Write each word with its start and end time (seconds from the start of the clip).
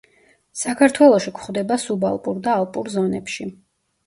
საქართველოში 0.61 1.33
გვხვდება 1.39 1.77
სუბალპურ 1.83 2.41
და 2.49 2.57
ალპურ 2.63 2.91
ზონებში. 2.97 3.49